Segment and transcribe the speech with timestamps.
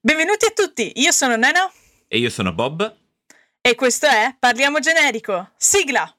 [0.00, 1.68] Benvenuti a tutti, io sono Nena
[2.06, 2.96] E io sono Bob.
[3.60, 5.50] e questo è Parliamo Generico.
[5.56, 6.17] Sigla!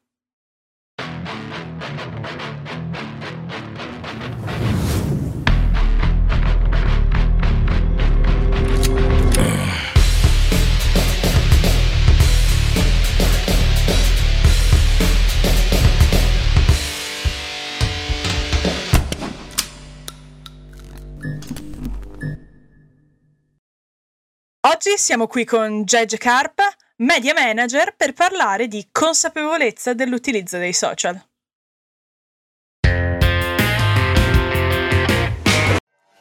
[24.81, 26.63] Oggi siamo qui con Gege Carpa,
[26.99, 31.21] Media Manager, per parlare di consapevolezza dell'utilizzo dei social.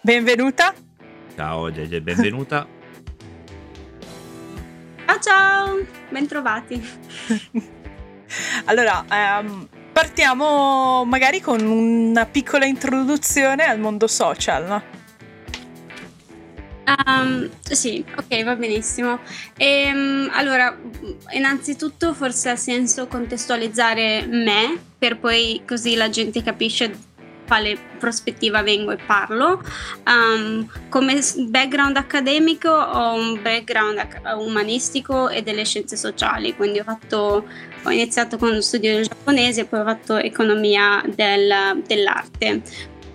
[0.01, 0.75] Benvenuta.
[1.37, 2.67] Ciao Gege, benvenuta.
[5.07, 5.77] Ciao ciao,
[6.09, 6.83] bentrovati.
[8.65, 14.67] Allora, ehm, partiamo magari con una piccola introduzione al mondo social.
[14.67, 14.98] no?
[16.89, 19.19] Um, sì, ok, va benissimo.
[19.59, 20.75] Ehm, allora,
[21.33, 27.07] innanzitutto forse ha senso contestualizzare me, per poi così la gente capisce
[27.47, 29.63] quale prospettiva vengo e parlo.
[30.07, 36.85] Um, come background accademico ho un background ac- umanistico e delle scienze sociali, quindi ho,
[36.85, 37.47] fatto,
[37.83, 42.63] ho iniziato con studio del giapponese e poi ho fatto economia del- dell'arte.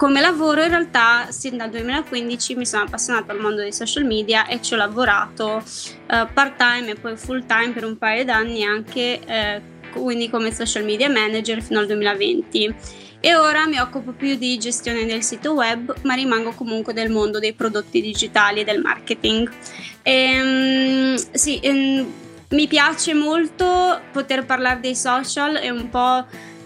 [0.03, 4.45] Come lavoro in realtà sin dal 2015 mi sono appassionato al mondo dei social media
[4.47, 8.65] e ci ho lavorato eh, part time e poi full time per un paio d'anni
[8.65, 9.61] anche eh,
[9.93, 12.75] quindi come social media manager fino al 2020
[13.21, 17.39] e ora mi occupo più di gestione del sito web ma rimango comunque del mondo
[17.39, 19.49] dei prodotti digitali e del marketing.
[20.01, 22.13] Ehm, sì, ehm,
[22.49, 26.25] mi piace molto poter parlare dei social e un po'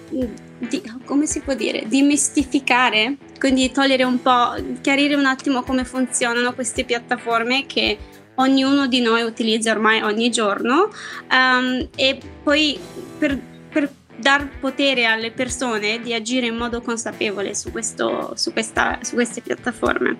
[0.10, 6.54] di, come si può dire, dimistificare, quindi togliere un po', chiarire un attimo come funzionano
[6.54, 7.98] queste piattaforme che
[8.36, 10.90] ognuno di noi utilizza ormai ogni giorno
[11.32, 12.80] um, e poi
[13.18, 19.00] per, per dar potere alle persone di agire in modo consapevole su, questo, su, questa,
[19.02, 20.18] su queste piattaforme.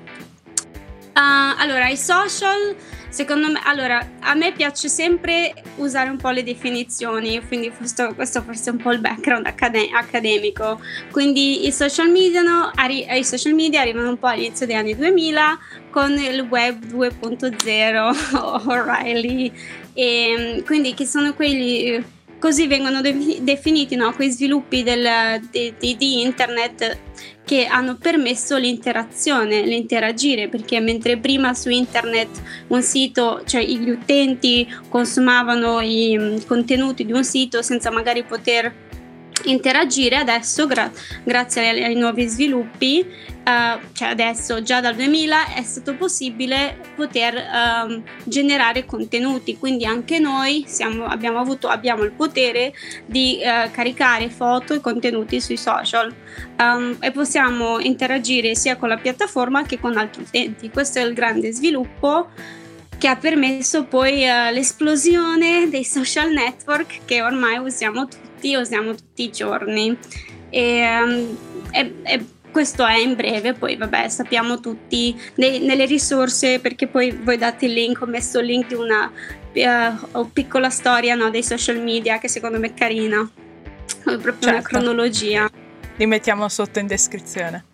[1.18, 2.76] Uh, allora, i social,
[3.18, 8.44] secondo me, allora, a me piace sempre usare un po' le definizioni, quindi questo, questo
[8.44, 10.80] forse è un po' il background accade- accademico.
[11.10, 14.96] Quindi i social, media, no, arri- i social media arrivano un po' all'inizio degli anni
[14.96, 19.52] 2000 con il web 2.0 O'Reilly,
[19.96, 22.00] e quindi che sono quelli
[22.40, 24.14] così vengono de- definiti no?
[24.14, 26.98] quei sviluppi del, di, di, di, internet
[27.44, 32.28] che hanno permesso l'interazione, l'interagire, perché mentre prima su internet
[32.68, 38.86] un sito, cioè gli utenti consumavano i um, contenuti di un sito senza magari poter
[39.46, 40.92] interagire adesso gra-
[41.24, 43.06] grazie ai, ai, nuovi sviluppi
[43.48, 49.58] uh, cioè adesso già dal 2000 è stato possibile poter um, generare contenuti.
[49.58, 52.74] Quindi anche noi siamo, abbiamo, avuto, abbiamo il potere
[53.06, 56.14] di uh, caricare foto e contenuti sui social.
[56.60, 60.70] Um, e possiamo interagire sia con la piattaforma che con altri utenti.
[60.70, 62.30] Questo è il grande sviluppo
[62.98, 69.24] che ha permesso poi uh, l'esplosione dei social network che ormai usiamo tutti, usiamo tutti
[69.24, 69.98] i giorni.
[70.50, 71.38] E, um,
[71.72, 72.26] e, e
[72.58, 77.68] questo è in breve, poi vabbè sappiamo tutti nei, nelle risorse perché poi voi date
[77.68, 82.18] il link, ho messo il link di una uh, piccola storia no, dei social media
[82.18, 84.50] che secondo me è carina, è proprio certo.
[84.50, 85.48] una cronologia.
[85.98, 87.66] Li mettiamo sotto in descrizione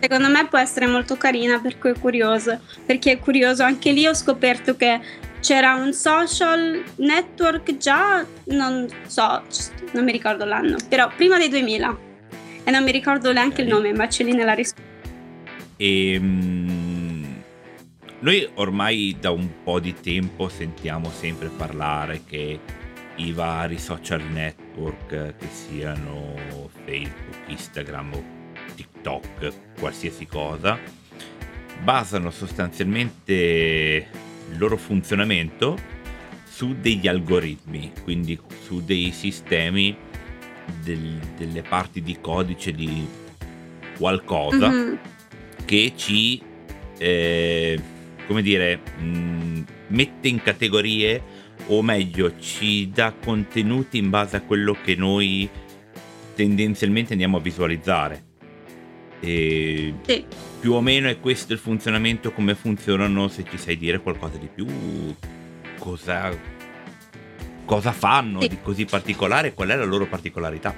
[0.00, 4.06] secondo me può essere molto carina per cui è curioso perché è curioso anche lì
[4.06, 5.00] ho scoperto che
[5.40, 9.42] c'era un social network già non so
[9.92, 12.03] non mi ricordo l'anno però prima dei 2000
[12.64, 14.92] e non mi ricordo neanche il nome ma c'è lì nella risposta
[15.76, 17.42] e um,
[18.20, 22.58] noi ormai da un po' di tempo sentiamo sempre parlare che
[23.16, 26.34] i vari social network che siano
[26.84, 28.24] Facebook, Instagram o
[28.74, 30.78] TikTok, qualsiasi cosa,
[31.82, 35.78] basano sostanzialmente il loro funzionamento
[36.44, 39.96] su degli algoritmi, quindi su dei sistemi,
[40.82, 43.06] del, delle parti di codice di
[43.96, 44.94] qualcosa mm-hmm.
[45.64, 46.40] che ci,
[46.98, 47.80] eh,
[48.26, 51.22] come dire, mh, mette in categorie
[51.66, 55.48] o meglio ci dà contenuti in base a quello che noi
[56.34, 58.32] tendenzialmente andiamo a visualizzare.
[59.20, 60.24] E sì.
[60.60, 64.48] più o meno è questo il funzionamento, come funzionano, se ci sai dire qualcosa di
[64.52, 64.66] più,
[65.78, 66.36] cosa,
[67.64, 68.48] cosa fanno Sì.
[68.48, 70.74] di così particolare, qual è la loro particolarità.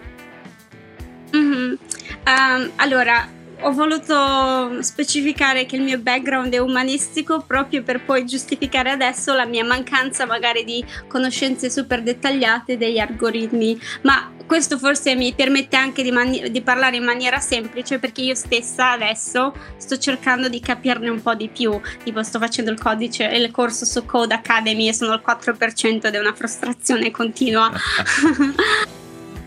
[1.33, 1.79] Mhm.
[2.27, 3.29] Um, allora,
[3.61, 9.47] ho voluto specificare che il mio background è umanistico proprio per poi giustificare adesso la
[9.47, 16.03] mia mancanza magari di conoscenze super dettagliate degli algoritmi, ma questo forse mi permette anche
[16.03, 21.09] di, mani- di, parlare in maniera semplice perché io stessa adesso sto cercando di capirne
[21.09, 24.95] un po' di più, tipo sto facendo il codice, il corso su Code Academy e
[24.95, 27.71] sono al 4% ed è una frustrazione continua.
[27.71, 27.75] uh,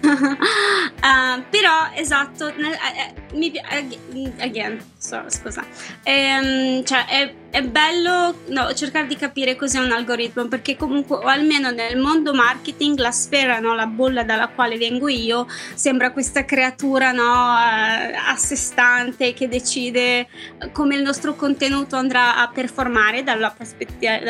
[1.49, 5.65] però esatto, uh, mi, uh, again, so, scusa,
[6.05, 11.21] um, cioè è, è bello no, cercare di capire cos'è un algoritmo perché comunque o
[11.21, 16.45] almeno nel mondo marketing la sfera, no, la bolla dalla quale vengo io sembra questa
[16.45, 20.27] creatura no, a sé stante che decide
[20.71, 23.51] come il nostro contenuto andrà a performare dal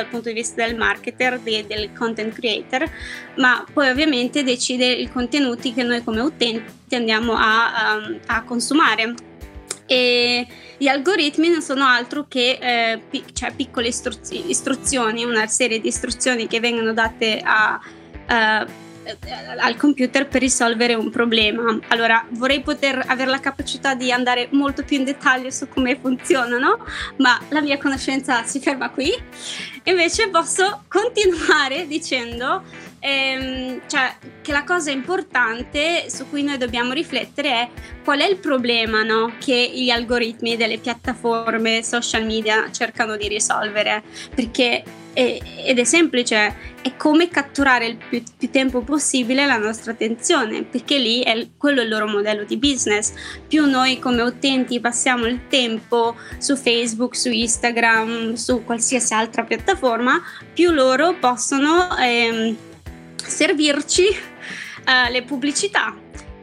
[0.09, 2.89] punto di vista del marketer, de, del content creator,
[3.35, 9.13] ma poi ovviamente decide i contenuti che noi come utenti andiamo a, a, a consumare
[9.89, 10.45] e
[10.77, 15.87] gli algoritmi non sono altro che eh, pic- cioè piccole istruz- istruzioni, una serie di
[15.87, 18.71] istruzioni che vengono date a, uh,
[19.57, 21.79] al computer per risolvere un problema.
[21.87, 26.85] Allora, vorrei poter avere la capacità di andare molto più in dettaglio su come funzionano,
[27.17, 29.11] ma la mia conoscenza si ferma qui.
[29.85, 32.61] Invece posso continuare dicendo
[32.99, 37.69] ehm, cioè, che la cosa importante su cui noi dobbiamo riflettere è
[38.03, 44.03] qual è il problema no, che gli algoritmi delle piattaforme social media cercano di risolvere.
[44.33, 50.63] Perché ed è semplice, è come catturare il più, più, tempo possibile la nostra attenzione,
[50.63, 53.11] perché lì è quello è il loro modello di business.
[53.47, 60.21] Più noi come utenti passiamo il tempo su Facebook, su Instagram, su qualsiasi altra piattaforma,
[60.53, 61.97] più loro possono...
[61.97, 62.57] Ehm,
[63.25, 65.95] servirci uh, le pubblicità.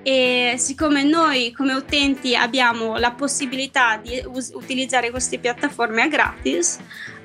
[0.02, 6.78] E siccome noi come utenti abbiamo la possibilità di us- utilizzare queste piattaforme a gratis,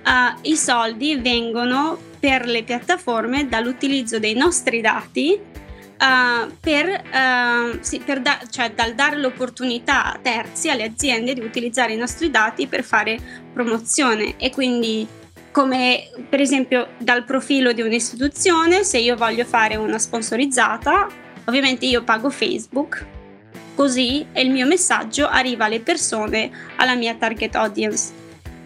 [0.04, 8.00] uh, i soldi vengono per le piattaforme dall'utilizzo dei nostri dati uh, per, uh, sì,
[8.00, 12.66] per da- cioè dal dare l'opportunità a terzi, alle aziende di utilizzare i nostri dati
[12.66, 13.20] per fare
[13.54, 14.38] promozione.
[14.38, 15.08] E quindi
[15.52, 21.08] come per esempio dal profilo di un'istituzione, se io voglio fare una sponsorizzata,
[21.46, 23.06] ovviamente io pago Facebook,
[23.76, 28.20] così il mio messaggio arriva alle persone, alla mia target audience.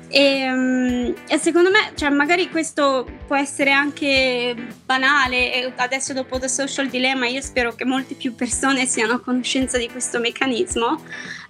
[0.08, 4.56] E, um, e, secondo me, cioè, magari questo può essere anche
[4.86, 5.74] banale.
[5.76, 9.90] Adesso, dopo The Social Dilemma, io spero che molte più persone siano a conoscenza di
[9.90, 11.02] questo meccanismo.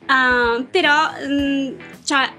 [0.08, 2.32] Uh, però, um, cioè,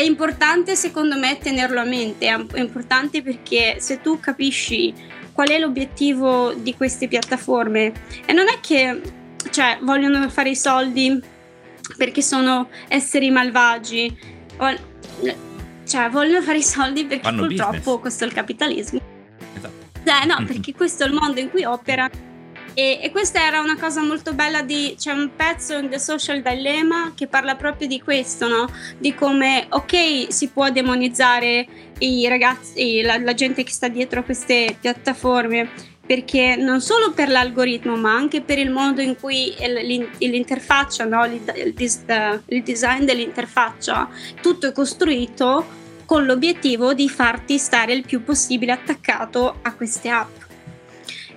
[0.00, 4.94] è importante secondo me tenerlo a mente, è importante perché se tu capisci
[5.34, 7.92] qual è l'obiettivo di queste piattaforme
[8.24, 8.98] e non è che
[9.50, 11.20] cioè, vogliono fare i soldi
[11.98, 14.16] perché sono esseri malvagi,
[15.86, 18.00] cioè vogliono fare i soldi perché Fanno purtroppo business.
[18.00, 19.00] questo è il capitalismo.
[19.54, 19.74] Esatto.
[20.02, 22.08] Eh, no, perché questo è il mondo in cui opera
[22.74, 26.42] e, e, questa era una cosa molto bella di c'è un pezzo in The Social
[26.42, 28.70] Dilemma che parla proprio di questo, no?
[28.98, 31.66] Di come ok, si può demonizzare
[31.98, 35.68] i ragazzi, la, la gente che sta dietro a queste piattaforme,
[36.06, 39.54] perché non solo per l'algoritmo, ma anche per il modo in cui
[40.18, 41.24] l'interfaccia, no?
[41.24, 41.40] il,
[41.76, 44.08] il design dell'interfaccia,
[44.40, 50.49] tutto è costruito con l'obiettivo di farti stare il più possibile attaccato a queste app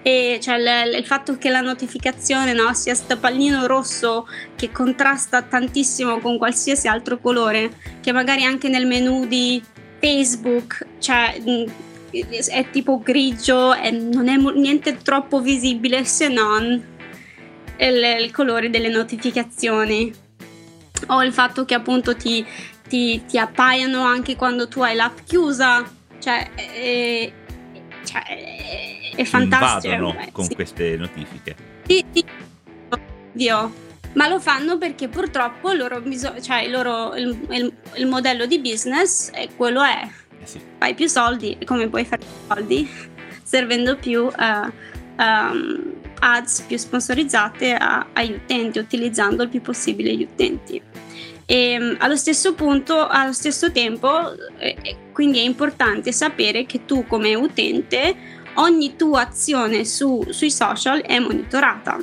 [0.04, 5.42] e cioè l- il fatto che la notificazione no, sia sto pallino rosso che contrasta
[5.42, 9.64] tantissimo con qualsiasi altro colore, che magari anche nel menu di
[10.00, 11.42] Facebook cioè,
[12.12, 16.92] è tipo grigio e non è niente troppo visibile se non
[17.78, 20.14] il, il, colore delle notificazioni.
[21.08, 22.46] O il fatto che appunto ti,
[22.88, 25.84] ti, ti appaiano anche quando tu hai l'app chiusa.
[26.20, 27.32] Cioè, è,
[28.06, 29.94] cioè è fantastico.
[29.94, 30.56] Invadono con sì.
[30.56, 31.56] queste notifiche.
[31.86, 32.26] Sì, sì,
[32.90, 33.82] ovvio.
[34.14, 36.02] Ma lo fanno perché purtroppo loro
[36.42, 40.08] cioè il, loro, il, il, il, modello di business è quello è.
[40.40, 40.62] Eh sì.
[40.78, 42.90] Fai più soldi e come puoi fare più soldi?
[43.42, 44.72] Servendo più uh,
[45.18, 50.82] um, ads più sponsorizzate a, agli utenti, utilizzando il più possibile gli utenti.
[51.46, 57.06] E um, allo stesso punto, allo stesso tempo, eh, quindi è importante sapere che tu
[57.08, 61.98] come utente ogni tua azione su, sui social è monitorata.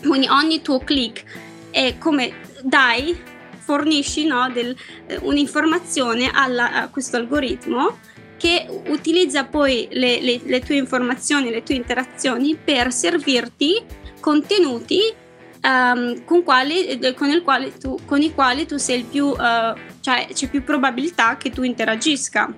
[0.00, 1.24] Quindi ogni tuo click
[1.70, 3.18] è come dai,
[3.58, 4.76] fornisci no, del,
[5.06, 7.98] eh, un'informazione alla, a questo algoritmo
[8.36, 13.80] che utilizza poi le, le, le, tue informazioni, le tue interazioni per servirti
[14.20, 15.00] contenuti
[15.62, 17.42] um, con, quali, eh, con,
[17.80, 21.62] tu, con, i quali tu sei il più, uh, cioè c'è più probabilità che tu
[21.62, 22.54] interagisca.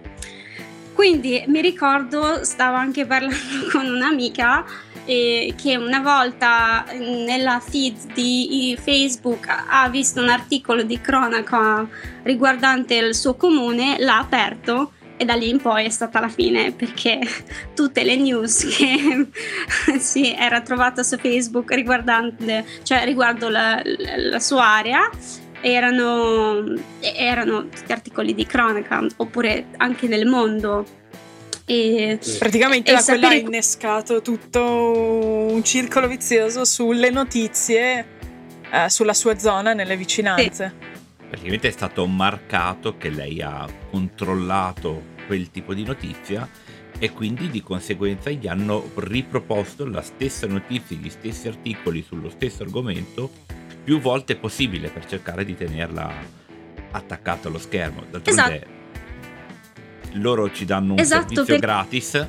[0.97, 3.37] Quindi mi ricordo, stavo anche parlando
[3.71, 4.65] con un'amica
[5.05, 11.87] eh, che una volta nella feed di Facebook ha visto un articolo di cronaca
[12.23, 16.73] riguardante il suo comune, l'ha aperto e da lì in poi è stata la fine
[16.73, 17.21] perché
[17.77, 24.65] tutte le news che si era trovata su Facebook riguardante, cioè riguardo la, la sua
[24.65, 25.11] area
[25.73, 30.87] erano, erano tutti articoli di cronaca oppure anche nel mondo
[31.65, 33.27] e, Praticamente e da sapere...
[33.27, 38.07] quella ha innescato tutto un circolo vizioso sulle notizie
[38.71, 40.75] eh, sulla sua zona nelle vicinanze.
[40.79, 40.95] Sì.
[41.29, 46.49] Praticamente è stato marcato che lei ha controllato quel tipo di notizia
[46.99, 52.63] e quindi di conseguenza gli hanno riproposto la stessa notizia, gli stessi articoli sullo stesso
[52.63, 53.31] argomento
[53.87, 56.13] più volte possibile per cercare di tenerla
[56.91, 58.03] attaccata allo schermo.
[58.11, 58.75] D'altronde esatto
[60.15, 61.59] loro ci danno un esatto, servizio per...
[61.59, 62.27] gratis,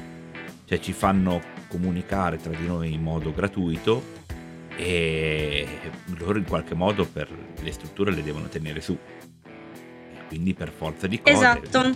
[0.66, 4.16] cioè ci fanno comunicare tra di noi in modo gratuito
[4.76, 5.68] e
[6.18, 7.30] loro in qualche modo per
[7.62, 8.98] le strutture le devono tenere su.
[10.28, 11.36] Quindi per forza di cose.
[11.36, 11.70] Esatto.
[11.72, 11.96] Sono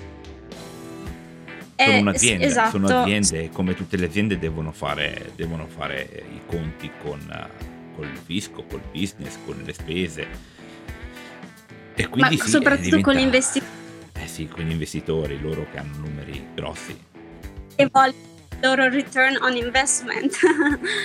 [1.76, 2.70] eh, un'azienda, esatto.
[2.70, 7.20] sono aziende come tutte le aziende devono fare, devono fare i conti con,
[7.96, 10.28] con il fisco, col business, con le spese.
[11.96, 13.12] E quindi Ma sì, soprattutto diventa...
[13.12, 13.80] con gli investimenti
[14.22, 16.96] eh sì, con gli investitori, loro che hanno numeri grossi.
[17.76, 18.16] E vogliono
[18.52, 20.38] il loro return on investment.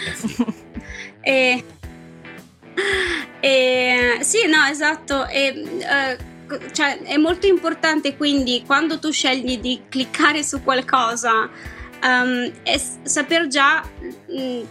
[0.06, 0.44] Eh sì.
[1.20, 1.64] e,
[3.40, 5.26] e, sì, no, esatto.
[5.28, 11.48] E, uh, cioè, è molto importante quindi quando tu scegli di cliccare su qualcosa,
[12.02, 12.52] um,
[13.02, 13.82] saper già...
[14.28, 14.62] Mh,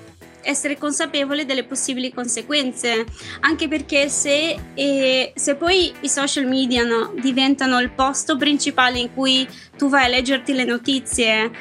[0.46, 3.06] essere consapevole delle possibili conseguenze,
[3.42, 9.14] anche perché se, eh, se poi i social media no, diventano il posto principale in
[9.14, 9.48] cui
[9.78, 11.52] tu vai a leggerti le notizie,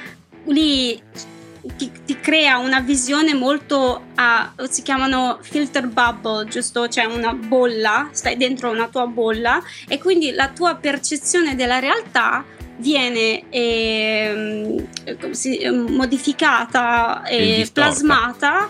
[0.47, 1.01] lì
[1.77, 6.89] ti, ti, crea una visione molto a, si chiamano filter bubble, giusto?
[6.89, 12.45] Cioè una bolla, stai dentro una tua bolla e quindi la tua percezione della realtà
[12.77, 14.87] viene eh,
[15.89, 18.69] modificata e plasmata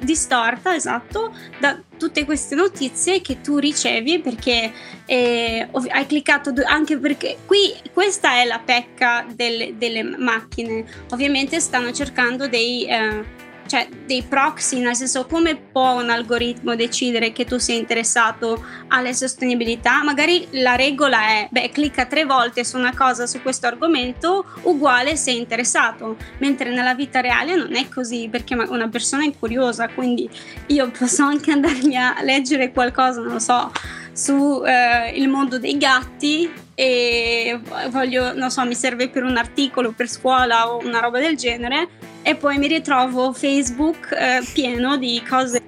[0.00, 4.72] distorta, esatto, da tutte queste notizie che tu ricevi perché
[5.06, 10.84] eh, hai cliccato anche perché qui questa è la pecca delle, delle macchine.
[11.10, 13.24] Ovviamente stanno cercando dei eh,
[13.66, 19.14] cioè dei proxy, nel senso come può un algoritmo decidere che tu sei interessato alle
[19.14, 20.02] sostenibilità?
[20.02, 25.16] Magari la regola è, beh, clicca tre volte su una cosa su questo argomento, uguale
[25.16, 30.28] sei interessato, mentre nella vita reale non è così, perché una persona è curiosa, quindi
[30.66, 33.70] io posso anche andarmi a leggere qualcosa, non lo so,
[34.12, 40.08] su eh, mondo dei gatti e voglio, non so, mi serve per un articolo per
[40.08, 41.88] scuola o una roba del genere
[42.22, 45.60] e poi mi ritrovo Facebook eh, pieno di cose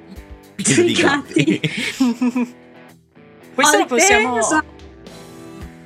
[0.55, 1.61] pieno di gatti.
[3.55, 4.39] Questo lo possiamo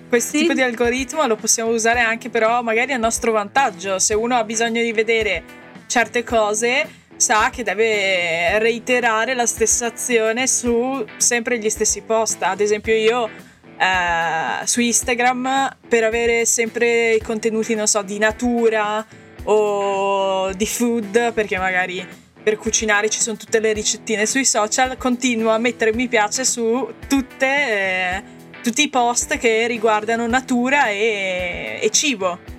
[0.09, 0.39] questo sì.
[0.39, 3.99] tipo di algoritmo lo possiamo usare anche però magari a nostro vantaggio.
[3.99, 5.43] Se uno ha bisogno di vedere
[5.87, 12.43] certe cose, sa che deve reiterare la stessa azione su sempre gli stessi post.
[12.43, 13.29] Ad esempio io
[13.77, 19.07] eh, su Instagram per avere sempre i contenuti, non so, di natura
[19.51, 22.07] o di food, perché magari
[22.43, 26.93] per cucinare ci sono tutte le ricettine sui social, continuo a mettere mi piace su
[27.07, 28.23] tutte, eh,
[28.63, 32.57] tutti i post che riguardano natura e, e cibo.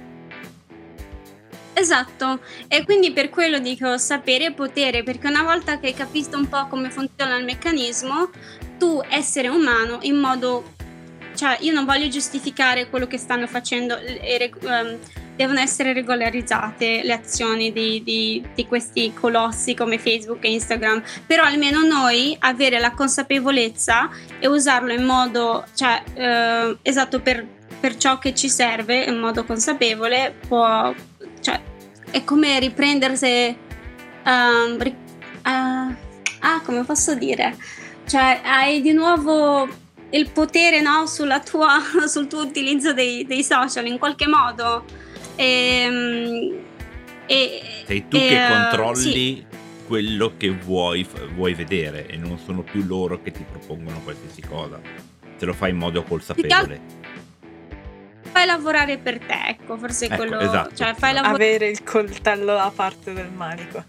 [1.74, 6.38] Esatto, e quindi per quello dico sapere e potere, perché una volta che hai capito
[6.38, 8.30] un po' come funziona il meccanismo,
[8.78, 10.78] tu essere umano in modo
[11.36, 15.00] cioè io non voglio giustificare quello che stanno facendo, e, um,
[15.40, 21.44] devono essere regolarizzate le azioni di, di, di, questi colossi come Facebook e Instagram, però
[21.44, 27.48] almeno noi avere la consapevolezza e usarlo in modo cioè, uh, esatto per,
[27.80, 30.94] per, ciò che ci serve, in modo consapevole, può,
[31.40, 31.62] cioè,
[32.12, 33.58] è come riprendersi...
[34.26, 35.96] Um, ri, uh,
[36.42, 37.56] ah, come posso dire?
[38.06, 39.70] Cioè, hai di nuovo
[40.10, 41.06] il potere no,
[41.46, 45.08] tua, sul tuo utilizzo dei, dei, social in qualche modo.
[45.42, 46.60] Ehm,
[47.26, 49.46] e, e, Sei tu e, che controlli sì.
[49.88, 54.82] quello che vuoi, vuoi, vedere e non sono più loro che ti propongono qualsiasi cosa.
[55.38, 56.98] Se lo fai in modo consapevole.
[58.32, 60.40] Fai lavorare per te, ecco, forse ecco, quello...
[60.40, 60.76] Esatto.
[60.76, 63.84] Cioè, fai lavora- Avere il coltello da parte del manico.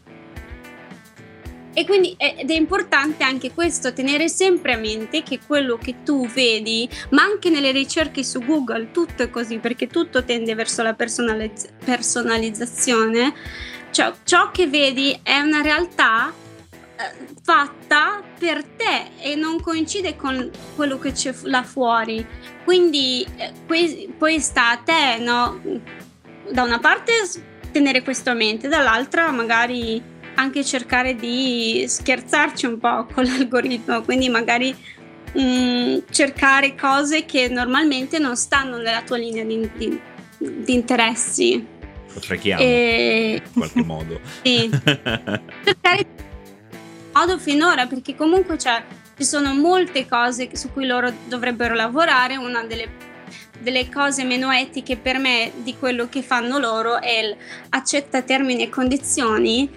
[1.73, 6.27] E quindi ed è importante anche questo, tenere sempre a mente che quello che tu
[6.27, 10.95] vedi, ma anche nelle ricerche su Google, tutto è così perché tutto tende verso la
[10.95, 13.33] personalizz- personalizzazione,
[13.91, 20.51] cioè ciò che vedi è una realtà eh, fatta per te e non coincide con
[20.75, 22.27] quello che c'è là fuori.
[22.65, 25.61] Quindi eh, poi, poi sta a te, no?
[26.51, 27.13] Da una parte
[27.71, 34.29] tenere questo a mente, dall'altra magari anche cercare di scherzarci un po' con l'algoritmo, quindi
[34.29, 34.75] magari
[35.33, 40.01] mh, mm, cercare cose che normalmente non stanno nella tua linea di, di,
[40.39, 41.65] di interessi.
[42.13, 42.21] Lo
[42.57, 43.43] e...
[43.45, 44.21] in qualche modo.
[44.43, 44.71] sì.
[45.63, 46.07] cercare
[47.13, 48.83] modo finora perché comunque c'è,
[49.17, 53.09] ci sono molte cose su cui loro dovrebbero lavorare, una delle
[53.61, 57.37] delle cose meno etiche per me di quello che fanno loro è il
[57.69, 59.69] accetta termini e condizioni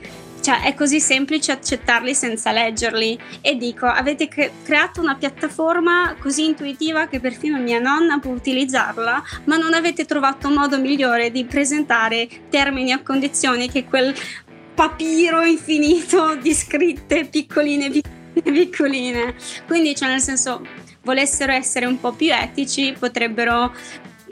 [0.44, 3.18] cioè è così semplice accettarli senza leggerli.
[3.42, 9.24] E dico avete cre- creato una piattaforma così intuitiva che perfino mia nonna può utilizzarla
[9.46, 14.14] ma non avete trovato modo migliore di presentare termini e condizioni che quel
[14.76, 19.36] papiro infinito di scritte piccoline piccoline piccoline.
[19.66, 20.62] Quindi cioè nel senso
[21.04, 23.74] volessero essere un po' più etici potrebbero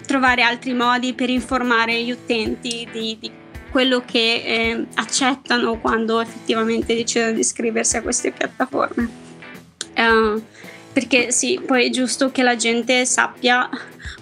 [0.06, 3.32] trovare altri modi per informare gli utenti di, di
[3.72, 9.10] quello che eh, accettano quando effettivamente decidono di iscriversi a queste piattaforme.
[9.96, 10.42] Uh,
[10.94, 13.70] perché sì, poi è giusto che la gente sappia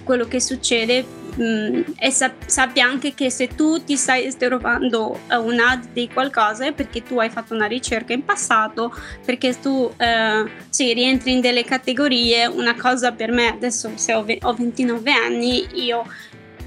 [0.04, 1.04] quello che succede
[1.36, 6.10] mh, mm, e sap- sappia anche che se tu ti stai trovando un ad di
[6.12, 8.94] qualcosa è perché tu hai fatto una ricerca in passato,
[9.26, 12.46] perché tu eh, sì, rientri in delle categorie.
[12.46, 16.06] Una cosa per me, adesso se ho, ve- ho 29 anni, io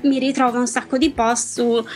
[0.03, 1.87] mi ritrovo un sacco di post su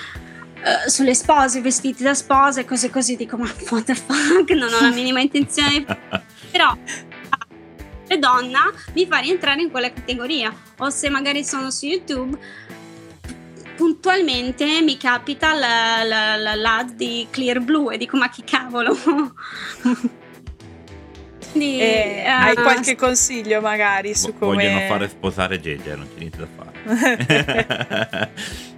[0.67, 4.81] uh, sulle spose, vestiti da spose, cose così, dico ma what the fuck, non ho
[4.81, 5.85] la minima intenzione,
[6.51, 6.77] però
[8.09, 10.55] e donna mi fa rientrare in quella categoria.
[10.79, 12.39] O se magari sono su YouTube
[13.77, 18.97] puntualmente mi capita la, la, la, l'ad di Clear Blue e dico ma che cavolo?
[21.53, 26.19] Quindi, eh, uh, hai qualche consiglio magari su come vogliono fare sposare Gege non c'è
[26.19, 28.31] niente da fare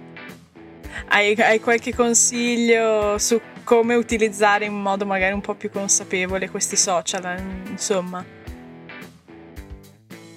[1.11, 6.75] Hai, hai, qualche consiglio su come utilizzare in modo magari un po' più consapevole questi
[6.75, 8.23] social, insomma?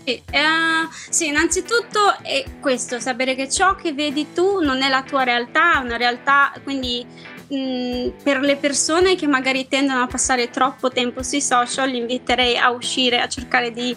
[0.04, 5.24] Uh, sì, innanzitutto è questo, sapere che ciò che vedi tu non è la tua
[5.24, 7.06] realtà, è una realtà, quindi
[7.48, 12.56] mh, per le persone che magari tendono a passare troppo tempo sui social, li inviterei
[12.56, 13.94] a uscire, a cercare di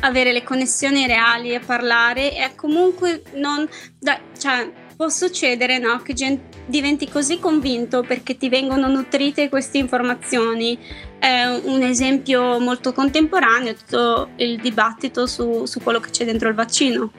[0.00, 3.68] avere le connessioni reali e parlare e comunque non...
[3.98, 9.78] Da, cioè, può succedere no, che gente diventi così convinto perché ti vengono nutrite queste
[9.78, 10.78] informazioni.
[11.18, 16.48] È un esempio molto contemporaneo è tutto il dibattito su, su quello che c'è dentro
[16.48, 17.10] il vaccino.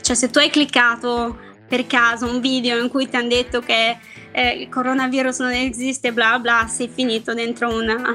[0.00, 3.98] Cioè se tu hai cliccato per caso un video in cui ti hanno detto che
[4.32, 8.14] eh, il coronavirus non esiste, bla bla, sei finito dentro una,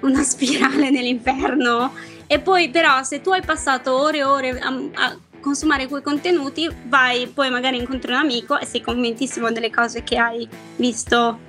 [0.00, 1.92] una spirale nell'inferno.
[2.26, 6.66] E poi però se tu hai passato ore e ore a, a consumare quei contenuti,
[6.86, 11.40] vai poi magari incontri un amico e sei convintissimo delle cose che hai visto.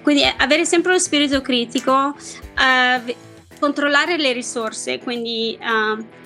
[0.00, 2.16] Quindi eh, avere sempre lo spirito critico,
[2.58, 3.14] eh,
[3.60, 6.20] controllare le risorse, quindi eh,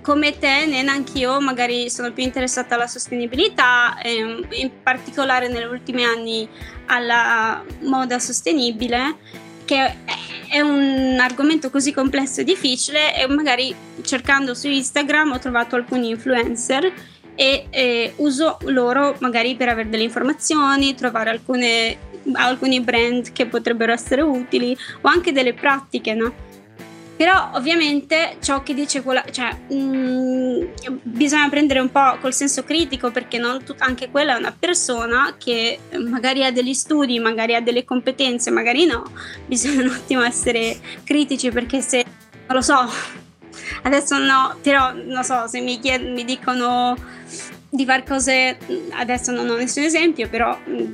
[0.00, 6.04] come te, Nena, anch'io magari sono più interessata alla sostenibilità, ehm, in particolare negli ultimi
[6.04, 6.48] anni
[6.86, 9.16] alla moda sostenibile
[9.70, 9.94] che
[10.48, 16.08] è un argomento così complesso e difficile e magari cercando su Instagram ho trovato alcuni
[16.08, 16.92] influencer
[17.36, 21.96] e eh, uso loro magari per avere delle informazioni, trovare alcune,
[22.32, 26.34] alcuni brand che potrebbero essere utili o anche delle pratiche, no?
[27.20, 30.62] Però ovviamente ciò che dice quella, cioè mh, mm,
[31.02, 35.80] bisogna prendere un po' col senso critico perché tut- anche quella è una persona che
[35.98, 39.04] magari ha degli studi, magari ha delle competenze, magari no.
[39.44, 42.02] Bisogna un attimo essere critici perché se
[42.46, 42.88] non lo so,
[43.84, 46.96] adesso no, però non so, se mi, chied- mi dicono
[47.68, 48.56] di fare cose,
[48.92, 50.92] adesso non ho nessun esempio, però mm,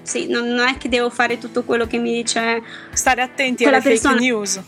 [0.00, 2.62] sì, non, non, è che devo fare tutto quello che mi dice.
[2.94, 4.14] Stare attenti alle persona.
[4.14, 4.60] fake news.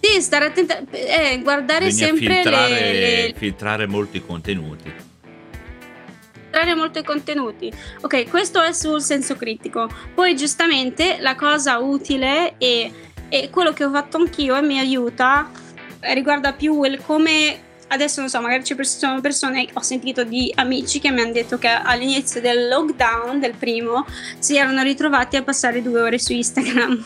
[0.00, 3.34] Sì, stare attenta, eh, guardare Bisogna sempre filtrare, le, le...
[3.36, 4.90] filtrare molti contenuti.
[6.32, 7.72] Filtrare molti contenuti.
[8.00, 9.88] Ok, questo è sul senso critico.
[10.14, 12.90] Poi giustamente la cosa utile e,
[13.50, 15.50] quello che ho fatto anch'io e mi aiuta
[16.00, 20.52] eh, riguarda più il come adesso non so, magari ci sono persone, ho sentito di
[20.54, 24.06] amici che mi hanno detto che all'inizio del lockdown, del primo,
[24.38, 27.04] si erano ritrovati a passare due ore su Instagram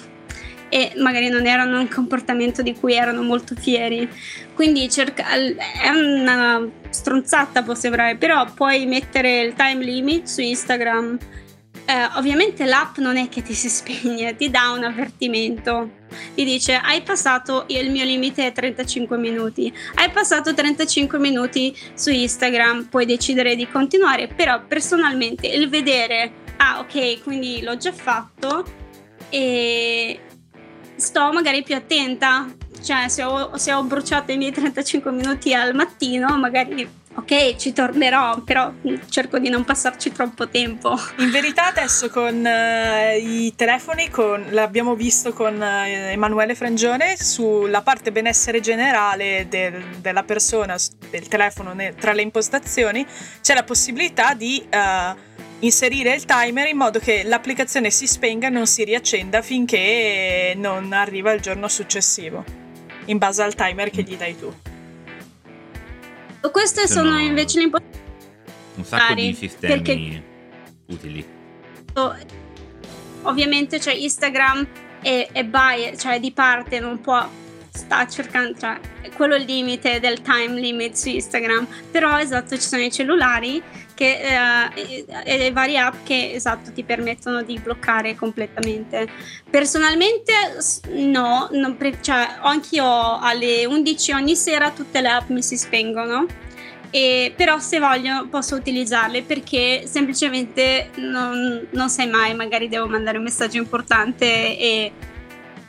[0.74, 4.08] e magari non erano un comportamento di cui erano molto fieri.
[4.54, 11.16] Quindi cerca- è una stronzata può sembrare, però puoi mettere il time limit su Instagram.
[11.84, 15.90] Eh, ovviamente l'app non è che ti si spegne, ti dà un avvertimento.
[16.34, 22.10] Ti dice hai passato, il mio limite è 35 minuti, hai passato 35 minuti su
[22.10, 28.82] Instagram, puoi decidere di continuare, però personalmente il vedere, ah ok, quindi l'ho già fatto
[29.28, 30.20] e
[30.96, 32.46] sto magari più attenta,
[32.82, 37.72] cioè se ho, se ho bruciato i miei 35 minuti al mattino, magari ok, ci
[37.72, 38.72] tornerò, però
[39.08, 40.96] cerco di non passarci troppo tempo.
[41.18, 47.82] In verità adesso con uh, i telefoni, con, l'abbiamo visto con uh, Emanuele Frangione, sulla
[47.82, 50.76] parte benessere generale del, della persona,
[51.10, 53.06] del telefono, ne, tra le impostazioni,
[53.40, 54.64] c'è la possibilità di...
[54.70, 55.32] Uh,
[55.64, 60.92] inserire il timer in modo che l'applicazione si spenga e non si riaccenda finché non
[60.92, 62.44] arriva il giorno successivo,
[63.06, 64.52] in base al timer che gli dai tu.
[66.50, 68.02] Queste sono, sono invece le impostazioni.
[68.76, 70.22] Un sacco di sistemi perché...
[70.86, 71.26] utili.
[73.22, 74.66] Ovviamente cioè, Instagram
[75.00, 77.26] è, è bias, cioè di parte non può
[77.70, 78.78] sta cercando, cioè,
[79.16, 83.62] quello è il limite del time limit su Instagram, però esatto ci sono i cellulari
[83.94, 84.20] che,
[84.74, 89.08] eh, e le varie app che esatto ti permettono di bloccare completamente.
[89.48, 90.32] Personalmente
[90.90, 96.26] no, pre- cioè, anch'io alle 11 ogni sera tutte le app mi si spengono.
[96.90, 103.16] E, però se voglio posso utilizzarle perché semplicemente non, non sai mai, magari devo mandare
[103.16, 104.24] un messaggio importante
[104.56, 104.92] e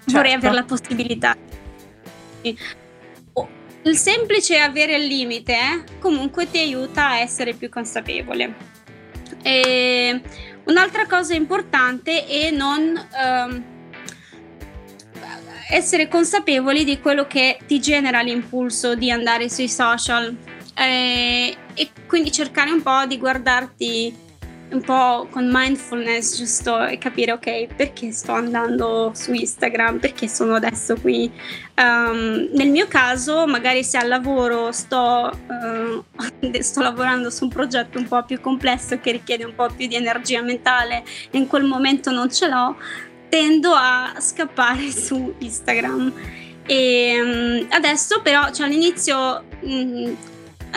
[0.01, 0.11] certo.
[0.11, 1.35] vorrei avere la possibilità
[3.85, 8.73] il semplice avere il limite eh, comunque ti aiuta a essere più consapevole.
[9.43, 10.21] E
[10.65, 13.63] un'altra cosa importante è non um,
[15.69, 20.35] essere consapevoli di quello che ti genera l'impulso di andare sui social
[20.75, 24.24] e, e quindi cercare un po' di guardarti
[24.71, 30.55] un po' con mindfulness giusto e capire ok perché sto andando su Instagram perché sono
[30.55, 31.31] adesso qui.
[31.77, 36.03] Um, nel mio caso magari se al lavoro sto, uh,
[36.59, 39.95] sto lavorando su un progetto un po' più complesso che richiede un po' più di
[39.95, 42.75] energia mentale e in quel momento non ce l'ho
[43.29, 46.13] tendo a scappare su Instagram.
[46.67, 50.15] E um, adesso però cioè, all'inizio um,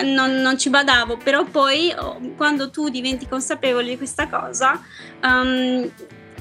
[0.02, 4.80] non, non, ci badavo, però poi oh, quando tu diventi consapevole di questa cosa,
[5.22, 5.90] um,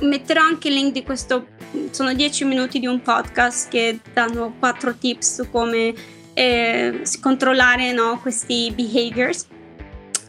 [0.02, 1.48] metterò anche il link di questo,
[1.92, 5.94] sono 10 minuti di un podcast che danno 4 tips su come
[6.34, 9.48] eh, controllare no, questi behaviors.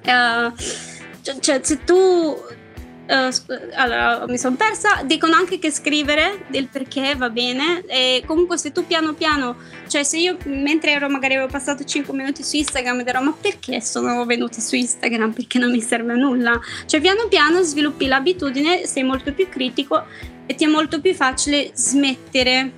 [0.04, 0.52] Uh,
[1.40, 2.36] cioè, se tu
[3.08, 3.30] Uh,
[3.76, 5.02] allora, mi sono persa.
[5.02, 7.82] Dicono anche che scrivere del perché va bene.
[7.86, 12.14] E comunque, se tu piano piano, cioè, se io mentre ero magari avevo passato 5
[12.14, 15.32] minuti su Instagram ed ero, ma perché sono venuta su Instagram?
[15.32, 16.60] Perché non mi serve a nulla.
[16.84, 20.04] Cioè, piano piano sviluppi l'abitudine, sei molto più critico
[20.44, 22.72] e ti è molto più facile smettere.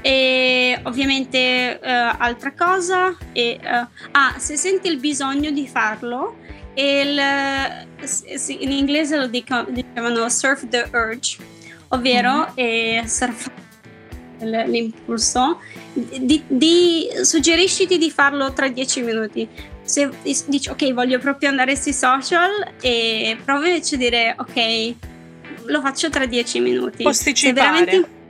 [0.00, 6.38] E ovviamente, uh, altra cosa, e, uh, ah, se senti il bisogno di farlo
[6.74, 7.20] il,
[8.58, 11.36] in inglese lo dico, dicevano surf the urge,
[11.88, 13.04] ovvero mm-hmm.
[13.04, 13.60] surfare
[14.66, 15.60] l'impulso,
[15.92, 19.48] di, di, suggerisciti di farlo tra 10 minuti.
[19.82, 20.10] Se
[20.46, 24.94] dici ok, voglio proprio andare sui social e provi invece a dire ok,
[25.66, 27.02] lo faccio tra 10 minuti.
[27.02, 27.84] Posticipare.
[27.84, 28.20] Veramente...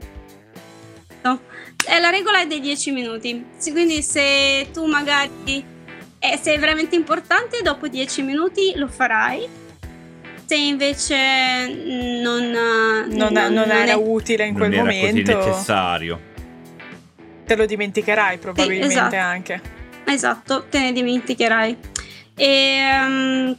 [1.85, 3.45] È la regola dei 10 minuti.
[3.71, 5.65] Quindi se tu magari
[6.23, 9.45] e se è veramente importante, dopo 10 minuti lo farai.
[10.45, 16.19] Se invece non, non, non, non era è, utile in quel non momento, era necessario.
[17.45, 19.15] Te lo dimenticherai probabilmente sì, esatto.
[19.17, 19.61] anche.
[20.05, 21.77] Esatto, te ne dimenticherai.
[22.35, 23.57] E um,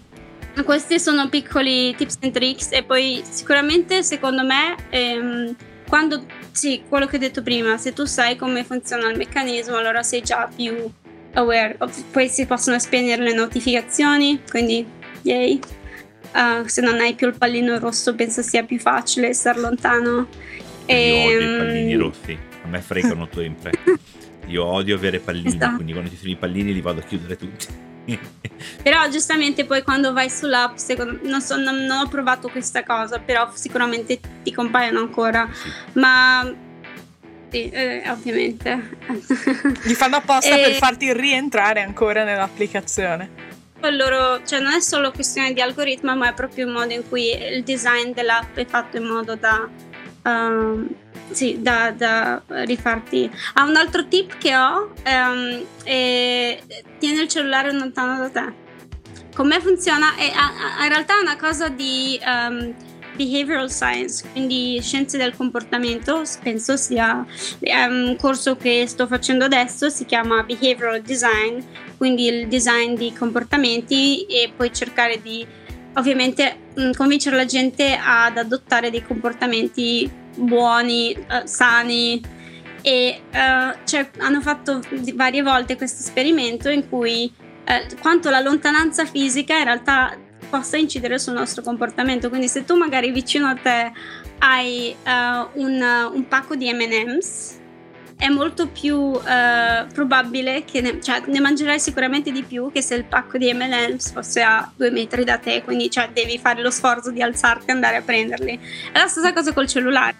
[0.65, 5.55] questi sono piccoli tips and tricks e poi sicuramente secondo me um,
[5.87, 10.03] quando sì, quello che ho detto prima, se tu sai come funziona il meccanismo, allora
[10.03, 10.91] sei già più
[11.35, 11.77] aware.
[12.11, 14.85] Poi si possono spegnere le notificazioni, quindi
[15.23, 15.61] yay.
[16.33, 20.27] Uh, se non hai più il pallino rosso penso sia più facile stare lontano.
[20.87, 23.73] Io e, odio i pallini rossi, a me fregano sempre.
[24.47, 25.77] Io odio avere pallini, esatto.
[25.77, 27.67] quindi quando ci sono i pallini li vado a chiudere tutti.
[28.83, 33.19] però giustamente poi quando vai sull'app, secondo, non, so, non, non, ho provato questa cosa,
[33.19, 35.49] però sicuramente ti compaiono ancora.
[35.51, 35.71] Sì.
[35.93, 36.55] Ma
[37.51, 38.99] sì, eh, ovviamente.
[39.85, 40.63] Li fanno apposta e...
[40.63, 43.53] per farti rientrare ancora nell'applicazione.
[43.91, 47.31] Loro, cioè non è solo questione di algoritmo, ma è proprio il modo in cui
[47.31, 49.69] il design dell'app è fatto in modo da
[50.25, 50.89] um,
[51.31, 53.31] sì, da, da, rifarti.
[53.55, 56.61] Ah, un altro tip che ho um, è
[56.99, 58.63] tieni il cellulare lontano da te.
[59.35, 60.15] Come funziona?
[60.15, 60.25] È,
[60.83, 62.75] in realtà è una cosa di um,
[63.15, 67.25] behavioral science, quindi scienze del comportamento, penso sia
[67.61, 71.59] un corso che sto facendo adesso, si chiama behavioral design,
[71.97, 75.47] quindi il design di comportamenti e poi cercare di
[75.95, 82.21] ovviamente mh, convincere la gente ad adottare dei comportamenti buoni, uh, sani
[82.83, 84.81] e uh, cioè, hanno fatto
[85.15, 91.19] varie volte questo esperimento in cui uh, quanto la lontananza fisica in realtà possa incidere
[91.19, 92.29] sul nostro comportamento.
[92.29, 93.93] Quindi se tu magari vicino a te
[94.39, 97.63] hai un, un pacco di MM's
[98.17, 99.23] è molto più uh,
[99.93, 104.13] probabile che ne, cioè, ne, mangerai sicuramente di più che se il pacco di M&M's
[104.13, 107.73] fosse a due metri da te, quindi cioè, devi fare lo sforzo di alzarti e
[107.73, 108.59] andare a prenderli.
[108.93, 110.17] È la stessa cosa col cellulare.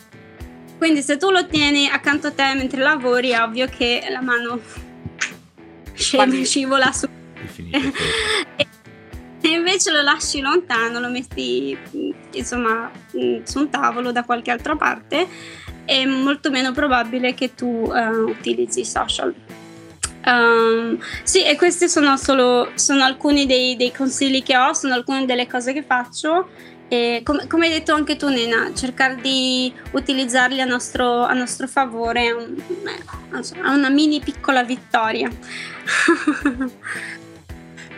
[0.77, 4.61] Quindi se tu lo tieni accanto a te mentre lavori, è ovvio che la mano
[5.95, 7.09] scende, scivola su.
[7.71, 8.67] e
[9.51, 11.77] invece lo lasci lontano, lo metti
[12.33, 15.27] insomma su un tavolo da qualche altra parte
[15.85, 19.35] è molto meno probabile che tu uh, utilizzi i social.
[20.27, 25.27] Um, sì, e questi sono solo sono alcuni dei, dei, consigli che ho, sono alcune
[25.27, 26.49] delle cose che faccio.
[26.89, 31.67] E com- come hai detto anche tu, Nena, cercare di utilizzarli a nostro, a nostro
[31.67, 32.55] favore è, un,
[33.65, 35.31] una mini piccola vittoria.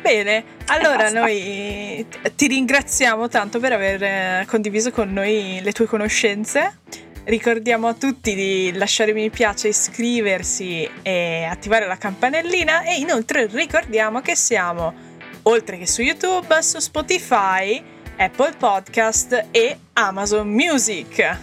[0.06, 6.78] Bene, allora noi ti ringraziamo tanto per aver eh, condiviso con noi le tue conoscenze
[7.26, 14.20] Ricordiamo a tutti di lasciare mi piace, iscriversi e attivare la campanellina e inoltre ricordiamo
[14.20, 14.94] che siamo
[15.42, 17.82] oltre che su YouTube, su Spotify,
[18.16, 21.38] Apple Podcast e Amazon Music.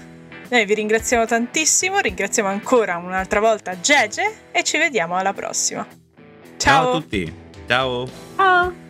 [0.48, 5.86] Noi vi ringraziamo tantissimo, ringraziamo ancora un'altra volta Gege e ci vediamo alla prossima.
[6.56, 7.43] Ciao, Ciao a tutti.
[7.68, 8.08] Ciao.
[8.38, 8.83] Ciao.